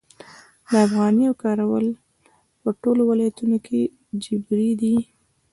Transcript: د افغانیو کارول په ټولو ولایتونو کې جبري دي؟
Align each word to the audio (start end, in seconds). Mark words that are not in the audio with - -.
د 0.69 0.71
افغانیو 0.87 1.39
کارول 1.43 1.85
په 2.61 2.69
ټولو 2.81 3.01
ولایتونو 3.11 3.57
کې 3.65 3.79
جبري 4.23 4.71
دي؟ 4.81 4.95